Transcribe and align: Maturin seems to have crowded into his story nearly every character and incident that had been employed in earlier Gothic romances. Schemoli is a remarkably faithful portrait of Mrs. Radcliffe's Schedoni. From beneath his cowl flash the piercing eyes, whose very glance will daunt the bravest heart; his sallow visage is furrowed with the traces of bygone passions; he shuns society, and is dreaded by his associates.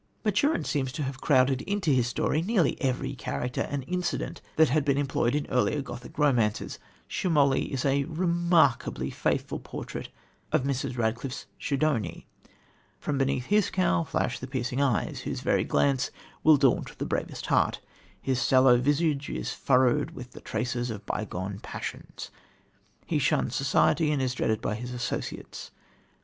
Maturin 0.25 0.63
seems 0.63 0.91
to 0.93 1.03
have 1.03 1.21
crowded 1.21 1.61
into 1.61 1.91
his 1.91 2.07
story 2.07 2.41
nearly 2.41 2.75
every 2.81 3.13
character 3.13 3.67
and 3.69 3.85
incident 3.87 4.41
that 4.55 4.69
had 4.69 4.83
been 4.83 4.97
employed 4.97 5.35
in 5.35 5.45
earlier 5.51 5.79
Gothic 5.83 6.17
romances. 6.17 6.79
Schemoli 7.07 7.69
is 7.71 7.85
a 7.85 8.05
remarkably 8.05 9.11
faithful 9.11 9.59
portrait 9.59 10.09
of 10.51 10.63
Mrs. 10.63 10.97
Radcliffe's 10.97 11.45
Schedoni. 11.59 12.25
From 12.97 13.19
beneath 13.19 13.45
his 13.45 13.69
cowl 13.69 14.03
flash 14.03 14.39
the 14.39 14.47
piercing 14.47 14.81
eyes, 14.81 15.19
whose 15.19 15.41
very 15.41 15.63
glance 15.63 16.09
will 16.43 16.57
daunt 16.57 16.97
the 16.97 17.05
bravest 17.05 17.45
heart; 17.45 17.79
his 18.19 18.41
sallow 18.41 18.77
visage 18.77 19.29
is 19.29 19.53
furrowed 19.53 20.15
with 20.15 20.31
the 20.31 20.41
traces 20.41 20.89
of 20.89 21.05
bygone 21.05 21.59
passions; 21.61 22.31
he 23.05 23.19
shuns 23.19 23.53
society, 23.53 24.11
and 24.11 24.19
is 24.19 24.33
dreaded 24.33 24.61
by 24.61 24.73
his 24.73 24.91
associates. 24.95 25.69